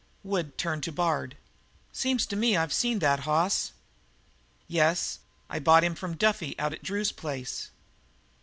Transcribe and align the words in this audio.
Wood 0.23 0.57
turned 0.57 0.81
to 0.85 0.91
Bard. 0.91 1.37
"Seems 1.93 2.25
to 2.25 2.35
me 2.35 2.57
I've 2.57 2.73
seen 2.73 2.97
that 2.97 3.19
hoss." 3.19 3.71
"Yes. 4.67 5.19
I 5.47 5.59
bought 5.59 5.83
it 5.83 5.95
from 5.95 6.17
Duffy 6.17 6.57
out 6.57 6.73
at 6.73 6.81
Drew's 6.81 7.11
place." 7.11 7.69